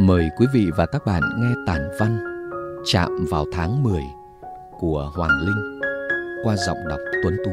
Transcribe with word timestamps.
Mời 0.00 0.30
quý 0.36 0.46
vị 0.52 0.70
và 0.76 0.86
các 0.86 1.06
bạn 1.06 1.22
nghe 1.38 1.54
tản 1.66 1.90
văn 1.98 2.18
Chạm 2.84 3.26
vào 3.30 3.44
tháng 3.52 3.82
10 3.82 4.02
của 4.78 5.12
Hoàng 5.14 5.40
Linh 5.40 5.80
qua 6.44 6.56
giọng 6.56 6.76
đọc 6.88 7.00
Tuấn 7.22 7.36
Tú. 7.44 7.50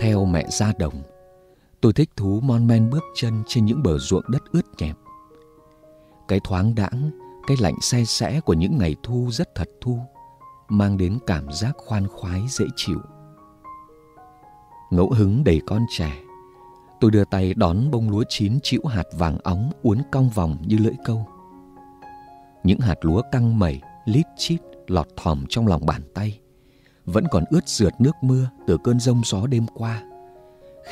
Theo 0.00 0.24
mẹ 0.24 0.46
ra 0.48 0.72
đồng, 0.78 0.94
tôi 1.80 1.92
thích 1.92 2.10
thú 2.16 2.40
mon 2.42 2.66
men 2.66 2.90
bước 2.90 3.04
chân 3.14 3.42
trên 3.46 3.64
những 3.64 3.82
bờ 3.82 3.98
ruộng 3.98 4.24
đất 4.28 4.42
ướt 4.52 4.66
nhẹp. 4.78 4.96
Cái 6.28 6.40
thoáng 6.44 6.74
đãng, 6.74 7.10
cái 7.46 7.56
lạnh 7.60 7.80
xe 7.80 8.04
xẽ 8.04 8.40
của 8.40 8.54
những 8.54 8.78
ngày 8.78 8.96
thu 9.02 9.28
rất 9.30 9.54
thật 9.54 9.68
thu, 9.80 9.98
mang 10.68 10.96
đến 10.96 11.18
cảm 11.26 11.52
giác 11.52 11.72
khoan 11.76 12.08
khoái 12.08 12.42
dễ 12.48 12.66
chịu. 12.76 13.00
Ngẫu 14.90 15.10
hứng 15.10 15.44
đầy 15.44 15.60
con 15.66 15.82
trẻ, 15.90 16.12
Tôi 17.00 17.10
đưa 17.10 17.24
tay 17.24 17.54
đón 17.54 17.90
bông 17.90 18.10
lúa 18.10 18.24
chín 18.28 18.58
chĩu 18.62 18.84
hạt 18.84 19.06
vàng 19.12 19.38
óng 19.42 19.70
uốn 19.82 19.98
cong 20.12 20.28
vòng 20.28 20.56
như 20.66 20.76
lưỡi 20.76 20.94
câu. 21.04 21.26
Những 22.64 22.80
hạt 22.80 22.94
lúa 23.00 23.22
căng 23.32 23.58
mẩy, 23.58 23.80
lít 24.04 24.26
chít 24.36 24.60
lọt 24.86 25.06
thỏm 25.16 25.44
trong 25.48 25.66
lòng 25.66 25.86
bàn 25.86 26.02
tay, 26.14 26.40
vẫn 27.04 27.24
còn 27.30 27.44
ướt 27.50 27.68
rượt 27.68 27.92
nước 28.00 28.16
mưa 28.22 28.50
từ 28.66 28.78
cơn 28.84 29.00
rông 29.00 29.22
gió 29.24 29.46
đêm 29.46 29.66
qua, 29.74 30.02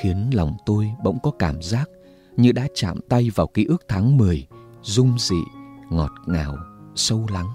khiến 0.01 0.31
lòng 0.35 0.57
tôi 0.67 0.93
bỗng 1.05 1.19
có 1.23 1.31
cảm 1.31 1.63
giác 1.63 1.89
như 2.37 2.53
đã 2.53 2.67
chạm 2.75 3.01
tay 3.09 3.31
vào 3.35 3.47
ký 3.47 3.65
ức 3.65 3.83
tháng 3.89 4.17
10, 4.17 4.47
dung 4.83 5.19
dị, 5.19 5.43
ngọt 5.91 6.13
ngào, 6.27 6.57
sâu 6.95 7.27
lắng. 7.33 7.49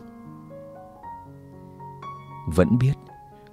Vẫn 2.55 2.77
biết, 2.77 2.93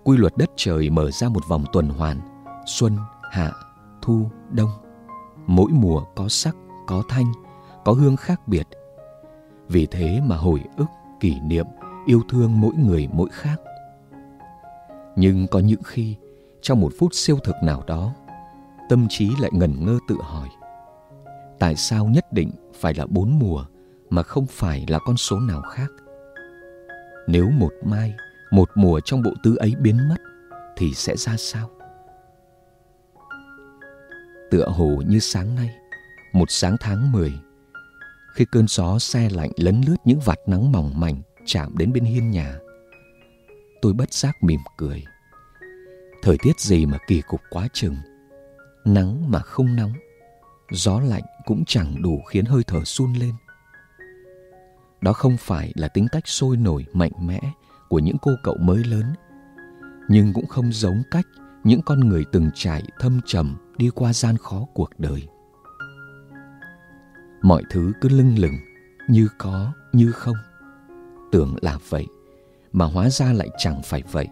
quy 0.05 0.17
luật 0.17 0.33
đất 0.37 0.51
trời 0.57 0.91
mở 0.91 1.11
ra 1.11 1.29
một 1.29 1.49
vòng 1.49 1.65
tuần 1.73 1.89
hoàn, 1.89 2.21
xuân, 2.67 2.97
hạ, 3.31 3.53
thu, 4.03 4.31
đông 4.51 4.71
mỗi 5.47 5.71
mùa 5.73 6.05
có 6.17 6.29
sắc, 6.29 6.57
có 6.87 7.03
thanh, 7.09 7.33
có 7.85 7.93
hương 7.93 8.17
khác 8.17 8.49
biệt. 8.49 8.69
Vì 9.69 9.87
thế 9.87 10.21
mà 10.27 10.37
hồi 10.37 10.61
ức, 10.77 10.87
kỷ 11.21 11.41
niệm, 11.41 11.67
yêu 12.07 12.23
thương 12.29 12.61
mỗi 12.61 12.75
người 12.75 13.09
mỗi 13.13 13.29
khác. 13.33 13.57
Nhưng 15.17 15.47
có 15.47 15.59
những 15.59 15.83
khi, 15.83 16.17
trong 16.63 16.81
một 16.81 16.93
phút 16.99 17.15
siêu 17.15 17.39
thực 17.45 17.57
nào 17.63 17.83
đó, 17.87 18.13
tâm 18.89 19.07
trí 19.09 19.31
lại 19.41 19.51
ngẩn 19.55 19.85
ngơ 19.85 19.99
tự 20.09 20.17
hỏi, 20.23 20.49
tại 21.59 21.77
sao 21.77 22.07
nhất 22.07 22.33
định 22.33 22.51
phải 22.81 22.95
là 22.95 23.07
bốn 23.07 23.39
mùa 23.39 23.65
mà 24.11 24.23
không 24.23 24.47
phải 24.47 24.85
là 24.89 24.99
con 24.99 25.17
số 25.17 25.41
nào 25.41 25.63
khác? 25.63 25.91
Nếu 27.27 27.51
một 27.51 27.73
mai, 27.85 28.15
một 28.51 28.71
mùa 28.75 29.01
trong 29.01 29.23
bộ 29.23 29.31
tứ 29.43 29.57
ấy 29.57 29.75
biến 29.81 30.09
mất 30.09 30.17
thì 30.77 30.95
sẽ 30.95 31.17
ra 31.17 31.37
sao? 31.37 31.71
Tựa 34.51 34.69
hồ 34.69 35.03
như 35.07 35.19
sáng 35.19 35.55
nay, 35.55 35.71
một 36.33 36.51
sáng 36.51 36.77
tháng 36.81 37.13
10, 37.13 37.33
khi 38.35 38.47
cơn 38.53 38.69
gió 38.69 38.99
xe 38.99 39.29
lạnh 39.31 39.51
lấn 39.57 39.81
lướt 39.87 39.97
những 40.05 40.21
vạt 40.21 40.39
nắng 40.47 40.73
mỏng 40.73 41.01
mảnh 41.01 41.23
chạm 41.47 41.79
đến 41.79 41.93
bên 41.93 42.05
hiên 42.05 42.31
nhà. 42.31 42.59
Tôi 43.83 43.93
bất 43.93 44.13
giác 44.13 44.43
mỉm 44.43 44.61
cười. 44.77 45.05
Thời 46.23 46.37
tiết 46.43 46.61
gì 46.61 46.87
mà 46.87 46.99
kỳ 47.07 47.23
cục 47.29 47.41
quá 47.51 47.69
chừng. 47.73 47.97
Nắng 48.85 49.31
mà 49.31 49.39
không 49.39 49.77
nóng, 49.77 49.93
gió 50.71 51.01
lạnh 51.01 51.23
cũng 51.47 51.65
chẳng 51.65 52.03
đủ 52.03 52.23
khiến 52.29 52.45
hơi 52.45 52.63
thở 52.67 52.85
sun 52.85 53.13
lên. 53.13 53.35
Đó 55.01 55.13
không 55.13 55.37
phải 55.37 55.73
là 55.75 55.89
tính 55.89 56.07
cách 56.13 56.29
sôi 56.29 56.57
nổi 56.57 56.87
mạnh 56.93 57.13
mẽ 57.21 57.41
của 57.89 57.99
những 57.99 58.17
cô 58.23 58.33
cậu 58.43 58.57
mới 58.57 58.85
lớn, 58.85 59.15
nhưng 60.09 60.33
cũng 60.33 60.47
không 60.47 60.73
giống 60.73 61.03
cách 61.11 61.27
những 61.65 61.83
con 61.83 62.01
người 62.01 62.25
từng 62.33 62.51
trải 62.55 62.83
thâm 62.99 63.21
trầm 63.27 63.57
đi 63.77 63.91
qua 63.95 64.13
gian 64.13 64.37
khó 64.37 64.67
cuộc 64.75 64.91
đời. 64.99 65.29
Mọi 67.43 67.63
thứ 67.71 67.93
cứ 68.01 68.09
lưng 68.09 68.35
lửng, 68.39 68.57
như 69.09 69.29
có, 69.39 69.73
như 69.93 70.13
không. 70.13 70.37
Tưởng 71.33 71.57
là 71.63 71.79
vậy, 71.89 72.07
mà 72.73 72.85
hóa 72.85 73.11
ra 73.11 73.33
lại 73.33 73.49
chẳng 73.59 73.83
phải 73.85 74.03
vậy. 74.13 74.29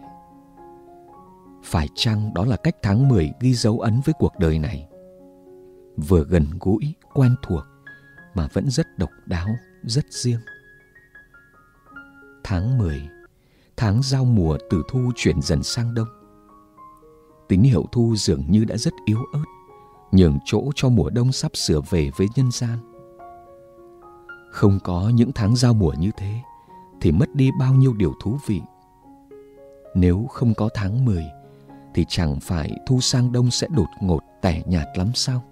Phải 1.63 1.87
chăng 1.95 2.33
đó 2.33 2.45
là 2.45 2.55
cách 2.55 2.75
tháng 2.81 3.07
10 3.07 3.31
ghi 3.39 3.53
dấu 3.53 3.79
ấn 3.79 4.01
với 4.05 4.13
cuộc 4.19 4.33
đời 4.39 4.59
này? 4.59 4.87
Vừa 5.97 6.23
gần 6.23 6.45
gũi, 6.59 6.93
quen 7.13 7.35
thuộc, 7.41 7.63
mà 8.33 8.47
vẫn 8.53 8.69
rất 8.69 8.97
độc 8.97 9.09
đáo, 9.25 9.47
rất 9.83 10.05
riêng. 10.09 10.39
Tháng 12.43 12.77
10 12.77 13.09
tháng 13.77 14.01
giao 14.03 14.25
mùa 14.25 14.57
từ 14.69 14.83
thu 14.89 15.11
chuyển 15.15 15.41
dần 15.41 15.63
sang 15.63 15.93
đông 15.93 16.18
tín 17.49 17.61
hiệu 17.61 17.85
thu 17.91 18.15
dường 18.15 18.43
như 18.49 18.65
đã 18.65 18.77
rất 18.77 18.93
yếu 19.05 19.19
ớt, 19.33 19.43
nhường 20.11 20.37
chỗ 20.45 20.71
cho 20.75 20.89
mùa 20.89 21.09
đông 21.09 21.31
sắp 21.31 21.51
sửa 21.55 21.81
về 21.89 22.11
với 22.17 22.27
nhân 22.35 22.51
gian. 22.51 22.77
Không 24.51 24.79
có 24.83 25.11
những 25.13 25.31
tháng 25.35 25.55
giao 25.55 25.73
mùa 25.73 25.93
như 25.99 26.11
thế, 26.17 26.33
thì 27.01 27.11
mất 27.11 27.35
đi 27.35 27.49
bao 27.59 27.73
nhiêu 27.73 27.93
điều 27.93 28.13
thú 28.21 28.37
vị. 28.47 28.61
Nếu 29.95 30.25
không 30.29 30.53
có 30.53 30.69
tháng 30.73 31.05
10 31.05 31.25
thì 31.93 32.05
chẳng 32.07 32.39
phải 32.39 32.71
thu 32.87 32.99
sang 32.99 33.31
đông 33.31 33.51
sẽ 33.51 33.67
đột 33.75 33.87
ngột 34.01 34.19
tẻ 34.41 34.61
nhạt 34.65 34.87
lắm 34.95 35.11
sao? 35.13 35.43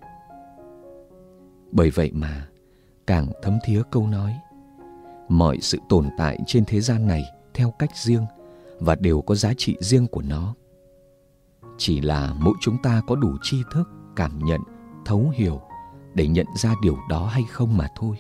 Bởi 1.72 1.90
vậy 1.90 2.12
mà, 2.14 2.48
càng 3.08 3.28
thấm 3.42 3.58
thía 3.66 3.82
câu 3.92 4.08
nói, 4.08 4.36
mọi 5.30 5.58
sự 5.62 5.78
tồn 5.90 6.10
tại 6.18 6.40
trên 6.48 6.66
thế 6.66 6.82
gian 6.82 7.08
này 7.08 7.24
theo 7.54 7.72
cách 7.80 7.98
riêng 7.98 8.26
và 8.80 8.96
đều 8.96 9.22
có 9.22 9.36
giá 9.36 9.54
trị 9.58 9.76
riêng 9.80 10.08
của 10.08 10.22
nó 10.22 10.54
chỉ 11.78 12.02
là 12.02 12.34
mỗi 12.40 12.54
chúng 12.62 12.78
ta 12.78 13.02
có 13.08 13.16
đủ 13.16 13.38
tri 13.42 13.64
thức, 13.72 13.90
cảm 14.16 14.40
nhận, 14.40 14.62
thấu 15.06 15.32
hiểu 15.36 15.62
để 16.14 16.28
nhận 16.28 16.46
ra 16.56 16.74
điều 16.82 16.98
đó 17.10 17.26
hay 17.26 17.44
không 17.44 17.78
mà 17.78 17.88
thôi. 17.96 18.18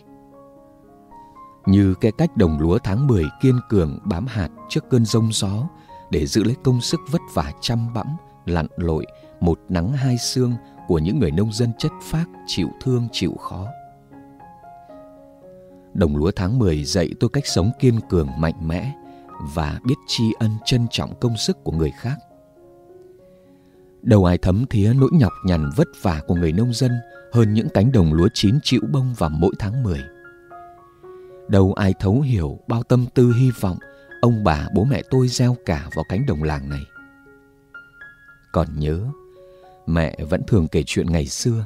Như 1.65 1.93
cái 2.01 2.11
cách 2.11 2.37
đồng 2.37 2.59
lúa 2.59 2.77
tháng 2.83 3.07
10 3.07 3.25
kiên 3.41 3.59
cường 3.69 3.99
bám 4.03 4.25
hạt 4.27 4.49
trước 4.69 4.89
cơn 4.89 5.05
rông 5.05 5.29
gió 5.31 5.67
để 6.11 6.25
giữ 6.25 6.43
lấy 6.43 6.55
công 6.63 6.81
sức 6.81 6.99
vất 7.11 7.21
vả 7.33 7.51
chăm 7.61 7.93
bẵm, 7.93 8.07
lặn 8.45 8.67
lội 8.77 9.05
một 9.39 9.59
nắng 9.69 9.93
hai 9.93 10.17
sương 10.17 10.53
của 10.87 10.99
những 10.99 11.19
người 11.19 11.31
nông 11.31 11.53
dân 11.53 11.71
chất 11.77 11.91
phác 12.03 12.29
chịu 12.47 12.69
thương 12.81 13.07
chịu 13.11 13.35
khó. 13.39 13.67
Đồng 15.93 16.17
lúa 16.17 16.31
tháng 16.35 16.59
10 16.59 16.83
dạy 16.83 17.09
tôi 17.19 17.29
cách 17.33 17.47
sống 17.47 17.71
kiên 17.79 17.99
cường, 18.09 18.29
mạnh 18.37 18.67
mẽ 18.67 18.93
và 19.41 19.79
biết 19.85 19.95
tri 20.07 20.23
ân, 20.39 20.51
trân 20.65 20.87
trọng 20.91 21.19
công 21.19 21.37
sức 21.37 21.63
của 21.63 21.71
người 21.71 21.91
khác 21.91 22.17
đâu 24.01 24.25
ai 24.25 24.37
thấm 24.37 24.65
thía 24.69 24.93
nỗi 24.93 25.09
nhọc 25.13 25.33
nhằn 25.45 25.69
vất 25.75 25.87
vả 26.01 26.21
của 26.27 26.35
người 26.35 26.51
nông 26.51 26.73
dân 26.73 26.91
hơn 27.33 27.53
những 27.53 27.67
cánh 27.73 27.91
đồng 27.91 28.13
lúa 28.13 28.27
chín 28.33 28.59
chịu 28.63 28.81
bông 28.91 29.13
vào 29.17 29.29
mỗi 29.29 29.51
tháng 29.59 29.83
10. 29.83 30.03
Đâu 31.47 31.73
ai 31.73 31.93
thấu 31.99 32.21
hiểu 32.21 32.59
bao 32.67 32.83
tâm 32.83 33.05
tư 33.13 33.33
hy 33.33 33.51
vọng 33.59 33.77
ông 34.21 34.43
bà 34.43 34.67
bố 34.73 34.83
mẹ 34.83 35.01
tôi 35.09 35.27
gieo 35.27 35.57
cả 35.65 35.89
vào 35.95 36.05
cánh 36.09 36.25
đồng 36.25 36.43
làng 36.43 36.69
này. 36.69 36.83
Còn 38.51 38.67
nhớ, 38.79 38.99
mẹ 39.85 40.17
vẫn 40.29 40.41
thường 40.47 40.67
kể 40.67 40.83
chuyện 40.85 41.11
ngày 41.11 41.25
xưa, 41.25 41.65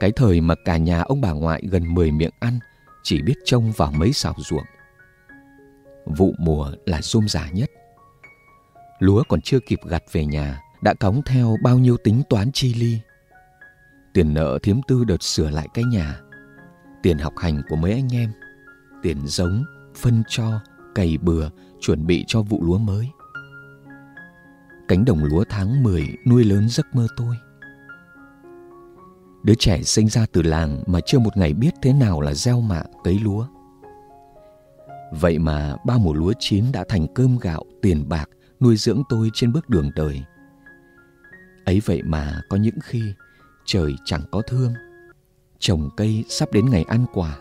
cái 0.00 0.12
thời 0.12 0.40
mà 0.40 0.54
cả 0.64 0.76
nhà 0.76 1.00
ông 1.00 1.20
bà 1.20 1.32
ngoại 1.32 1.62
gần 1.70 1.94
10 1.94 2.10
miệng 2.10 2.32
ăn 2.40 2.58
chỉ 3.02 3.22
biết 3.22 3.34
trông 3.44 3.72
vào 3.76 3.92
mấy 3.92 4.12
xào 4.12 4.34
ruộng. 4.38 4.64
Vụ 6.06 6.34
mùa 6.38 6.72
là 6.86 7.02
rôm 7.02 7.28
rả 7.28 7.50
nhất. 7.50 7.70
Lúa 8.98 9.22
còn 9.28 9.40
chưa 9.40 9.58
kịp 9.68 9.78
gặt 9.84 10.02
về 10.12 10.24
nhà 10.24 10.60
đã 10.82 10.94
cóng 10.94 11.22
theo 11.26 11.56
bao 11.62 11.78
nhiêu 11.78 11.96
tính 12.04 12.22
toán 12.28 12.52
chi 12.52 12.74
ly. 12.74 12.98
Tiền 14.14 14.34
nợ 14.34 14.58
thiếm 14.62 14.76
tư 14.88 15.04
đợt 15.04 15.22
sửa 15.22 15.50
lại 15.50 15.68
cái 15.74 15.84
nhà, 15.84 16.20
tiền 17.02 17.18
học 17.18 17.32
hành 17.38 17.62
của 17.68 17.76
mấy 17.76 17.92
anh 17.92 18.08
em, 18.12 18.32
tiền 19.02 19.26
giống, 19.26 19.64
phân 19.96 20.22
cho, 20.28 20.60
cày 20.94 21.18
bừa, 21.18 21.48
chuẩn 21.80 22.06
bị 22.06 22.24
cho 22.26 22.42
vụ 22.42 22.62
lúa 22.64 22.78
mới. 22.78 23.08
Cánh 24.88 25.04
đồng 25.04 25.24
lúa 25.24 25.44
tháng 25.48 25.82
10 25.82 26.16
nuôi 26.26 26.44
lớn 26.44 26.68
giấc 26.68 26.94
mơ 26.94 27.06
tôi. 27.16 27.36
Đứa 29.42 29.54
trẻ 29.54 29.82
sinh 29.82 30.08
ra 30.08 30.26
từ 30.32 30.42
làng 30.42 30.82
mà 30.86 31.00
chưa 31.06 31.18
một 31.18 31.36
ngày 31.36 31.54
biết 31.54 31.74
thế 31.82 31.92
nào 31.92 32.20
là 32.20 32.34
gieo 32.34 32.60
mạ 32.60 32.82
cấy 33.04 33.18
lúa. 33.18 33.46
Vậy 35.12 35.38
mà 35.38 35.76
ba 35.86 35.98
mùa 35.98 36.12
lúa 36.12 36.32
chín 36.38 36.64
đã 36.72 36.84
thành 36.88 37.06
cơm 37.14 37.38
gạo, 37.38 37.64
tiền 37.82 38.08
bạc 38.08 38.28
nuôi 38.60 38.76
dưỡng 38.76 39.02
tôi 39.08 39.30
trên 39.34 39.52
bước 39.52 39.68
đường 39.68 39.90
đời 39.96 40.22
ấy 41.64 41.80
vậy 41.84 42.02
mà 42.02 42.40
có 42.48 42.56
những 42.56 42.80
khi 42.82 43.02
trời 43.64 43.94
chẳng 44.04 44.22
có 44.32 44.42
thương. 44.42 44.74
Trồng 45.58 45.90
cây 45.96 46.24
sắp 46.28 46.52
đến 46.52 46.70
ngày 46.70 46.84
ăn 46.88 47.06
quả. 47.12 47.38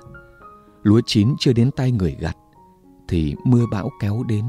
Lúa 0.84 1.02
chín 1.06 1.34
chưa 1.40 1.54
đến 1.54 1.72
tay 1.72 1.92
người 1.92 2.18
gặt, 2.20 2.38
thì 3.08 3.36
mưa 3.46 3.66
bão 3.72 3.90
kéo 4.02 4.24
đến. 4.28 4.46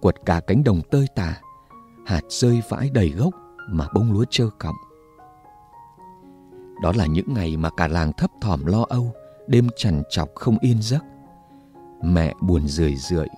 Quật 0.00 0.14
cả 0.26 0.40
cánh 0.46 0.64
đồng 0.64 0.82
tơi 0.90 1.06
tả, 1.14 1.40
hạt 2.06 2.22
rơi 2.28 2.62
vãi 2.68 2.90
đầy 2.90 3.08
gốc 3.08 3.34
mà 3.68 3.86
bông 3.94 4.12
lúa 4.12 4.24
trơ 4.30 4.50
cọng. 4.58 4.76
Đó 6.82 6.92
là 6.96 7.06
những 7.06 7.34
ngày 7.34 7.56
mà 7.56 7.70
cả 7.76 7.88
làng 7.88 8.12
thấp 8.12 8.30
thỏm 8.40 8.66
lo 8.66 8.84
âu, 8.88 9.12
đêm 9.46 9.68
trằn 9.76 10.02
trọc 10.10 10.28
không 10.34 10.58
yên 10.60 10.82
giấc. 10.82 11.04
Mẹ 12.02 12.34
buồn 12.40 12.68
rười 12.68 12.96
rượi, 12.96 13.28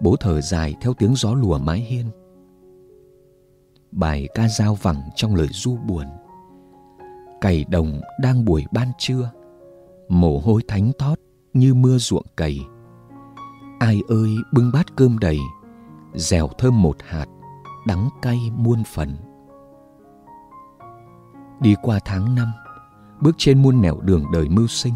bố 0.00 0.16
thở 0.20 0.40
dài 0.40 0.74
theo 0.80 0.94
tiếng 0.94 1.14
gió 1.16 1.34
lùa 1.34 1.58
mái 1.58 1.78
hiên 1.78 2.10
bài 3.92 4.28
ca 4.34 4.48
dao 4.48 4.74
vẳng 4.74 5.02
trong 5.14 5.34
lời 5.34 5.48
du 5.50 5.76
buồn. 5.76 6.06
Cày 7.40 7.64
đồng 7.64 8.00
đang 8.20 8.44
buổi 8.44 8.64
ban 8.72 8.88
trưa, 8.98 9.30
mồ 10.08 10.38
hôi 10.38 10.62
thánh 10.68 10.92
thót 10.98 11.14
như 11.52 11.74
mưa 11.74 11.98
ruộng 11.98 12.26
cày. 12.36 12.60
Ai 13.78 14.00
ơi, 14.08 14.30
bưng 14.52 14.72
bát 14.72 14.96
cơm 14.96 15.18
đầy, 15.18 15.38
dẻo 16.14 16.48
thơm 16.58 16.82
một 16.82 16.96
hạt, 17.06 17.26
đắng 17.86 18.08
cay 18.22 18.38
muôn 18.56 18.82
phần. 18.84 19.16
Đi 21.60 21.74
qua 21.82 21.98
tháng 22.04 22.34
năm, 22.34 22.52
bước 23.20 23.34
trên 23.38 23.62
muôn 23.62 23.80
nẻo 23.80 24.00
đường 24.00 24.24
đời 24.32 24.48
mưu 24.48 24.66
sinh. 24.66 24.94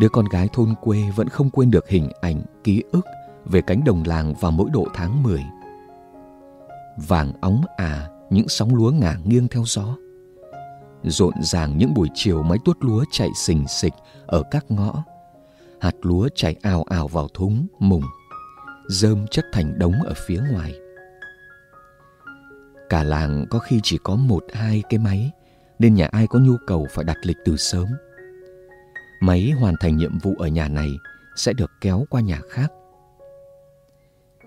Đứa 0.00 0.08
con 0.08 0.24
gái 0.24 0.48
thôn 0.52 0.74
quê 0.80 1.10
vẫn 1.16 1.28
không 1.28 1.50
quên 1.50 1.70
được 1.70 1.88
hình 1.88 2.08
ảnh, 2.20 2.42
ký 2.64 2.82
ức 2.92 3.06
về 3.44 3.60
cánh 3.60 3.84
đồng 3.84 4.02
làng 4.06 4.34
vào 4.40 4.50
mỗi 4.50 4.70
độ 4.70 4.86
tháng 4.94 5.22
10. 5.22 5.44
Vàng 7.06 7.32
óng 7.40 7.62
à 7.76 8.08
những 8.30 8.48
sóng 8.48 8.74
lúa 8.74 8.90
ngả 8.90 9.16
nghiêng 9.24 9.48
theo 9.48 9.62
gió. 9.66 9.96
Rộn 11.02 11.34
ràng 11.42 11.78
những 11.78 11.94
buổi 11.94 12.08
chiều 12.14 12.42
máy 12.42 12.58
tuốt 12.64 12.76
lúa 12.80 13.04
chạy 13.10 13.28
xình 13.36 13.68
xịch 13.68 13.92
ở 14.26 14.42
các 14.50 14.64
ngõ. 14.68 15.04
Hạt 15.80 15.94
lúa 16.02 16.28
chảy 16.34 16.56
ào 16.62 16.82
ào 16.82 17.08
vào 17.08 17.28
thúng, 17.28 17.66
mùng, 17.78 18.02
rơm 18.88 19.26
chất 19.26 19.44
thành 19.52 19.78
đống 19.78 19.94
ở 20.04 20.14
phía 20.26 20.40
ngoài. 20.52 20.74
Cả 22.88 23.02
làng 23.02 23.46
có 23.50 23.58
khi 23.58 23.80
chỉ 23.82 23.98
có 24.04 24.16
một 24.16 24.44
hai 24.52 24.82
cái 24.88 24.98
máy, 24.98 25.30
nên 25.78 25.94
nhà 25.94 26.06
ai 26.06 26.26
có 26.26 26.38
nhu 26.38 26.56
cầu 26.66 26.86
phải 26.90 27.04
đặt 27.04 27.16
lịch 27.22 27.36
từ 27.44 27.56
sớm. 27.56 27.86
Máy 29.20 29.50
hoàn 29.50 29.74
thành 29.80 29.96
nhiệm 29.96 30.18
vụ 30.18 30.34
ở 30.38 30.46
nhà 30.48 30.68
này 30.68 30.90
sẽ 31.36 31.52
được 31.52 31.70
kéo 31.80 32.04
qua 32.10 32.20
nhà 32.20 32.40
khác. 32.50 32.72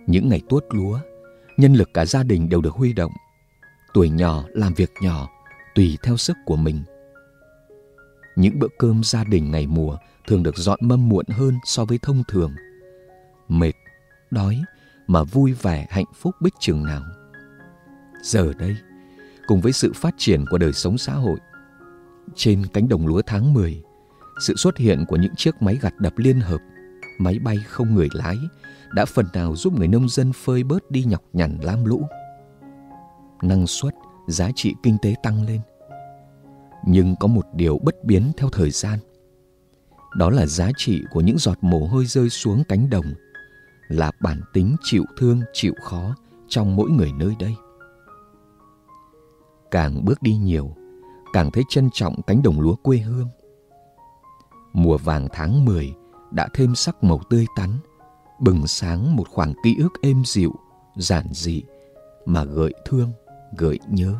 Những 0.07 0.29
ngày 0.29 0.41
tuốt 0.49 0.65
lúa, 0.69 0.99
nhân 1.57 1.73
lực 1.73 1.89
cả 1.93 2.05
gia 2.05 2.23
đình 2.23 2.49
đều 2.49 2.61
được 2.61 2.73
huy 2.73 2.93
động. 2.93 3.11
Tuổi 3.93 4.09
nhỏ 4.09 4.43
làm 4.53 4.73
việc 4.73 4.91
nhỏ, 5.01 5.29
tùy 5.75 5.97
theo 6.03 6.17
sức 6.17 6.37
của 6.45 6.55
mình. 6.55 6.83
Những 8.35 8.59
bữa 8.59 8.67
cơm 8.79 9.03
gia 9.03 9.23
đình 9.23 9.51
ngày 9.51 9.67
mùa 9.67 9.97
thường 10.27 10.43
được 10.43 10.57
dọn 10.57 10.79
mâm 10.81 11.09
muộn 11.09 11.25
hơn 11.29 11.57
so 11.65 11.85
với 11.85 11.99
thông 12.01 12.23
thường. 12.27 12.55
Mệt, 13.47 13.73
đói 14.31 14.61
mà 15.07 15.23
vui 15.23 15.53
vẻ 15.53 15.87
hạnh 15.89 16.05
phúc 16.15 16.35
bích 16.41 16.53
chừng 16.59 16.83
nào. 16.83 17.01
Giờ 18.23 18.53
đây, 18.59 18.75
cùng 19.47 19.61
với 19.61 19.71
sự 19.71 19.93
phát 19.95 20.13
triển 20.17 20.45
của 20.49 20.57
đời 20.57 20.73
sống 20.73 20.97
xã 20.97 21.13
hội, 21.13 21.39
trên 22.35 22.65
cánh 22.73 22.89
đồng 22.89 23.07
lúa 23.07 23.21
tháng 23.25 23.53
10, 23.53 23.81
sự 24.41 24.55
xuất 24.55 24.77
hiện 24.77 25.05
của 25.07 25.15
những 25.15 25.35
chiếc 25.35 25.61
máy 25.61 25.77
gặt 25.81 25.93
đập 25.99 26.13
liên 26.17 26.39
hợp, 26.39 26.61
máy 27.23 27.39
bay 27.39 27.57
không 27.67 27.95
người 27.95 28.07
lái 28.13 28.37
đã 28.93 29.05
phần 29.05 29.25
nào 29.33 29.55
giúp 29.55 29.73
người 29.73 29.87
nông 29.87 30.09
dân 30.09 30.33
phơi 30.33 30.63
bớt 30.63 30.91
đi 30.91 31.03
nhọc 31.03 31.23
nhằn 31.33 31.57
lam 31.61 31.85
lũ. 31.85 32.07
Năng 33.41 33.67
suất, 33.67 33.93
giá 34.27 34.49
trị 34.55 34.75
kinh 34.83 34.97
tế 35.01 35.15
tăng 35.23 35.45
lên. 35.45 35.61
Nhưng 36.85 37.15
có 37.19 37.27
một 37.27 37.45
điều 37.53 37.79
bất 37.83 38.03
biến 38.03 38.31
theo 38.37 38.49
thời 38.49 38.71
gian. 38.71 38.99
Đó 40.15 40.29
là 40.29 40.45
giá 40.45 40.71
trị 40.77 41.03
của 41.11 41.21
những 41.21 41.37
giọt 41.37 41.57
mồ 41.61 41.87
hôi 41.87 42.05
rơi 42.05 42.29
xuống 42.29 42.63
cánh 42.69 42.89
đồng, 42.89 43.13
là 43.87 44.11
bản 44.21 44.41
tính 44.53 44.75
chịu 44.83 45.05
thương, 45.17 45.41
chịu 45.53 45.73
khó 45.83 46.15
trong 46.47 46.75
mỗi 46.75 46.89
người 46.89 47.11
nơi 47.11 47.35
đây. 47.39 47.55
Càng 49.71 50.05
bước 50.05 50.21
đi 50.21 50.35
nhiều, 50.35 50.75
càng 51.33 51.51
thấy 51.51 51.63
trân 51.69 51.89
trọng 51.93 52.21
cánh 52.21 52.43
đồng 52.43 52.61
lúa 52.61 52.75
quê 52.75 52.97
hương. 52.97 53.27
Mùa 54.73 54.97
vàng 54.97 55.27
tháng 55.31 55.65
10 55.65 55.93
đã 56.31 56.47
thêm 56.53 56.75
sắc 56.75 57.03
màu 57.03 57.21
tươi 57.29 57.45
tắn, 57.55 57.69
bừng 58.39 58.67
sáng 58.67 59.15
một 59.15 59.29
khoảng 59.29 59.53
ký 59.63 59.75
ức 59.79 59.93
êm 60.01 60.23
dịu, 60.25 60.51
giản 60.95 61.25
dị 61.31 61.63
mà 62.25 62.43
gợi 62.43 62.73
thương, 62.85 63.11
gợi 63.57 63.79
nhớ. 63.87 64.15